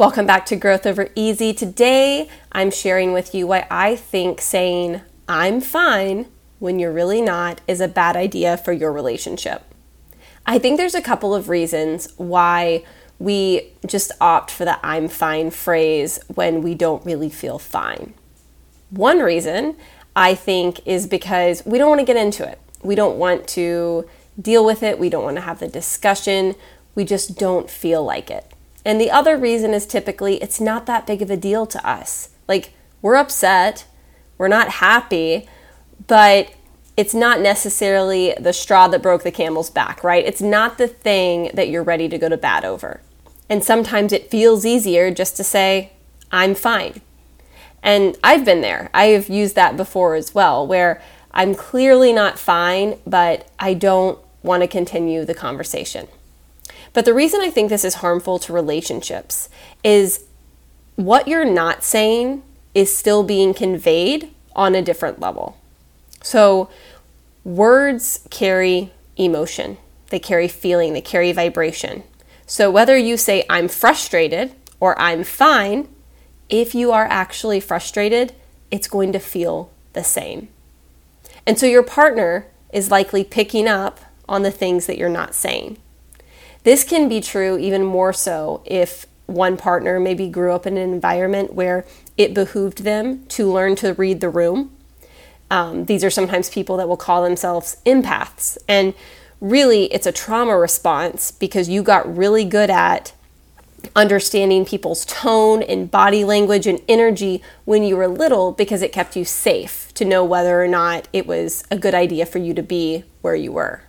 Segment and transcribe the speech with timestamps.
[0.00, 1.52] Welcome back to Growth Over Easy.
[1.52, 6.24] Today, I'm sharing with you why I think saying I'm fine
[6.58, 9.62] when you're really not is a bad idea for your relationship.
[10.46, 12.82] I think there's a couple of reasons why
[13.18, 18.14] we just opt for the I'm fine phrase when we don't really feel fine.
[18.88, 19.76] One reason
[20.16, 22.58] I think is because we don't want to get into it.
[22.82, 24.08] We don't want to
[24.40, 24.98] deal with it.
[24.98, 26.54] We don't want to have the discussion.
[26.94, 28.50] We just don't feel like it.
[28.84, 32.30] And the other reason is typically it's not that big of a deal to us.
[32.48, 33.86] Like, we're upset,
[34.38, 35.48] we're not happy,
[36.06, 36.52] but
[36.96, 40.24] it's not necessarily the straw that broke the camel's back, right?
[40.24, 43.00] It's not the thing that you're ready to go to bat over.
[43.48, 45.92] And sometimes it feels easier just to say,
[46.30, 47.00] I'm fine.
[47.82, 48.90] And I've been there.
[48.92, 51.02] I've used that before as well, where
[51.32, 56.08] I'm clearly not fine, but I don't want to continue the conversation.
[56.92, 59.48] But the reason I think this is harmful to relationships
[59.84, 60.24] is
[60.96, 62.42] what you're not saying
[62.74, 65.56] is still being conveyed on a different level.
[66.22, 66.68] So,
[67.44, 69.78] words carry emotion,
[70.10, 72.02] they carry feeling, they carry vibration.
[72.46, 75.88] So, whether you say, I'm frustrated or I'm fine,
[76.48, 78.34] if you are actually frustrated,
[78.70, 80.48] it's going to feel the same.
[81.46, 85.78] And so, your partner is likely picking up on the things that you're not saying.
[86.62, 90.92] This can be true even more so if one partner maybe grew up in an
[90.92, 94.76] environment where it behooved them to learn to read the room.
[95.50, 98.58] Um, these are sometimes people that will call themselves empaths.
[98.68, 98.94] And
[99.40, 103.12] really, it's a trauma response because you got really good at
[103.96, 109.16] understanding people's tone and body language and energy when you were little because it kept
[109.16, 112.62] you safe to know whether or not it was a good idea for you to
[112.62, 113.82] be where you were.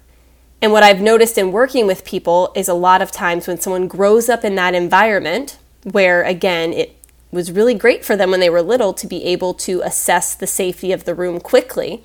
[0.62, 3.88] And what I've noticed in working with people is a lot of times when someone
[3.88, 6.96] grows up in that environment, where again, it
[7.32, 10.46] was really great for them when they were little to be able to assess the
[10.46, 12.04] safety of the room quickly,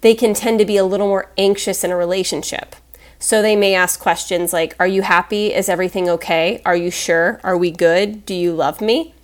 [0.00, 2.74] they can tend to be a little more anxious in a relationship.
[3.20, 5.52] So they may ask questions like, Are you happy?
[5.52, 6.62] Is everything okay?
[6.64, 7.38] Are you sure?
[7.44, 8.24] Are we good?
[8.24, 9.14] Do you love me?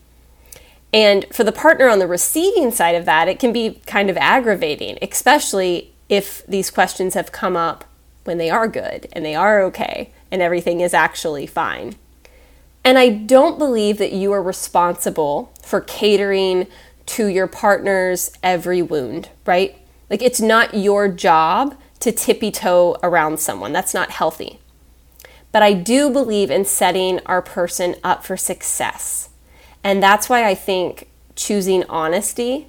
[0.92, 4.16] And for the partner on the receiving side of that, it can be kind of
[4.18, 7.84] aggravating, especially if these questions have come up
[8.26, 11.94] when they are good and they are okay and everything is actually fine.
[12.84, 16.66] And I don't believe that you are responsible for catering
[17.06, 19.76] to your partner's every wound, right?
[20.08, 23.72] Like it's not your job to tippy toe around someone.
[23.72, 24.60] That's not healthy.
[25.52, 29.30] But I do believe in setting our person up for success.
[29.82, 32.68] And that's why I think choosing honesty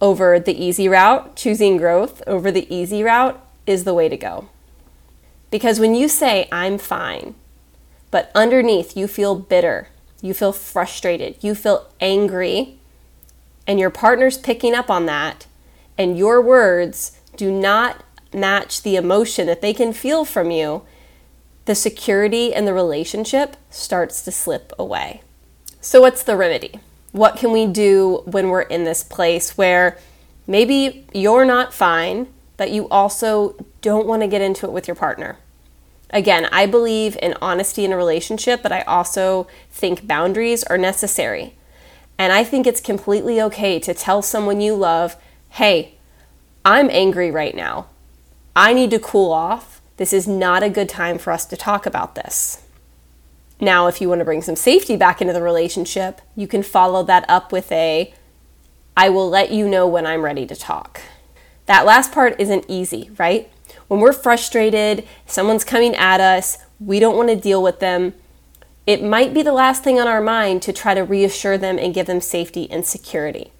[0.00, 4.48] over the easy route, choosing growth over the easy route is the way to go.
[5.50, 7.34] Because when you say, I'm fine,
[8.10, 9.88] but underneath you feel bitter,
[10.22, 12.78] you feel frustrated, you feel angry,
[13.66, 15.46] and your partner's picking up on that,
[15.98, 20.82] and your words do not match the emotion that they can feel from you,
[21.64, 25.22] the security in the relationship starts to slip away.
[25.80, 26.80] So, what's the remedy?
[27.12, 29.98] What can we do when we're in this place where
[30.46, 34.94] maybe you're not fine, but you also don't want to get into it with your
[34.94, 35.38] partner.
[36.10, 41.54] Again, I believe in honesty in a relationship, but I also think boundaries are necessary.
[42.18, 45.16] And I think it's completely okay to tell someone you love,
[45.50, 45.94] hey,
[46.64, 47.86] I'm angry right now.
[48.54, 49.80] I need to cool off.
[49.96, 52.62] This is not a good time for us to talk about this.
[53.60, 57.02] Now, if you want to bring some safety back into the relationship, you can follow
[57.04, 58.12] that up with a
[58.96, 61.00] I will let you know when I'm ready to talk.
[61.66, 63.50] That last part isn't easy, right?
[63.90, 68.14] When we're frustrated, someone's coming at us, we don't want to deal with them.
[68.86, 71.92] It might be the last thing on our mind to try to reassure them and
[71.92, 73.50] give them safety and security.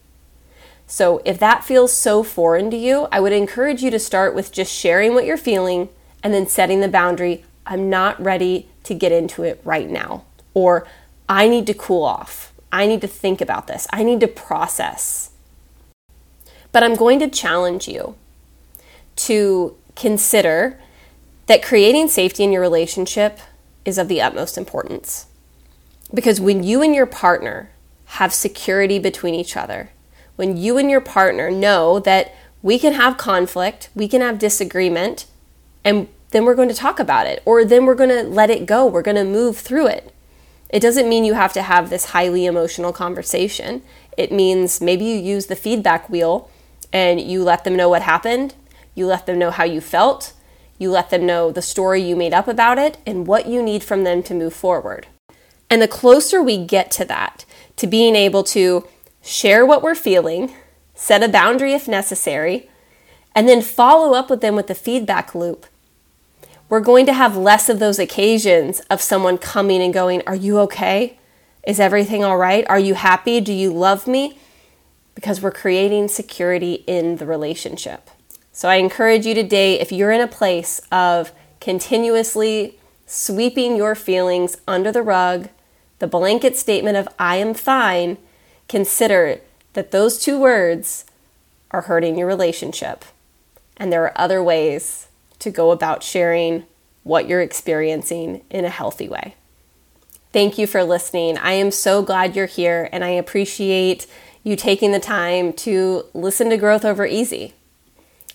[0.87, 4.53] So, if that feels so foreign to you, I would encourage you to start with
[4.53, 5.89] just sharing what you're feeling
[6.23, 10.27] and then setting the boundary I'm not ready to get into it right now.
[10.55, 10.87] Or
[11.29, 12.53] I need to cool off.
[12.71, 13.89] I need to think about this.
[13.93, 15.33] I need to process.
[16.71, 18.15] But I'm going to challenge you
[19.17, 20.81] to consider
[21.47, 23.39] that creating safety in your relationship
[23.85, 25.27] is of the utmost importance.
[26.13, 27.71] Because when you and your partner
[28.07, 29.91] have security between each other,
[30.37, 35.27] when you and your partner know that we can have conflict, we can have disagreement,
[35.85, 38.67] and then we're going to talk about it, or then we're going to let it
[38.67, 40.15] go, we're going to move through it.
[40.69, 43.83] It doesn't mean you have to have this highly emotional conversation.
[44.17, 46.49] It means maybe you use the feedback wheel
[46.93, 48.55] and you let them know what happened,
[48.95, 50.33] you let them know how you felt,
[50.79, 53.85] you let them know the story you made up about it, and what you need
[53.85, 55.07] from them to move forward.
[55.69, 57.45] And the closer we get to that,
[57.77, 58.87] to being able to
[59.23, 60.53] share what we're feeling,
[60.95, 62.69] set a boundary if necessary,
[63.35, 65.67] and then follow up with them with the feedback loop,
[66.69, 70.59] we're going to have less of those occasions of someone coming and going, Are you
[70.61, 71.19] okay?
[71.67, 72.65] Is everything all right?
[72.69, 73.41] Are you happy?
[73.41, 74.39] Do you love me?
[75.15, 78.09] Because we're creating security in the relationship.
[78.53, 84.57] So I encourage you today, if you're in a place of continuously sweeping your feelings
[84.67, 85.49] under the rug,
[85.99, 88.19] the blanket statement of I am fine,
[88.69, 89.41] consider
[89.75, 91.05] that those two words
[91.71, 93.05] are hurting your relationship.
[93.77, 95.09] And there are other ways
[95.39, 96.65] to go about sharing
[97.03, 99.35] what you're experiencing in a healthy way.
[100.33, 101.39] Thank you for listening.
[101.39, 104.07] I am so glad you're here and I appreciate
[104.45, 107.55] you taking the time to listen to Growth Over Easy.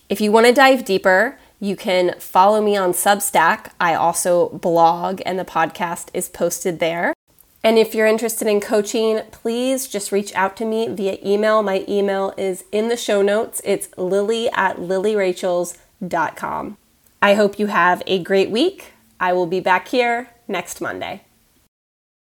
[0.08, 3.72] If you want to dive deeper, you can follow me on Substack.
[3.80, 7.16] I also blog and the podcast is posted there.
[7.64, 11.64] And if you're interested in coaching, please just reach out to me via email.
[11.64, 13.64] My email is in the show notes.
[13.66, 16.78] It's lilly at lillyrachels.com.
[17.24, 18.94] I hope you have a great week.
[19.20, 21.25] I will be back here next Monday.